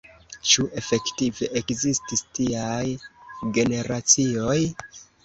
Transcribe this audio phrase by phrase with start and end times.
[0.51, 2.81] ĉu efektive ekzistis tiaj
[3.59, 4.57] generacioj?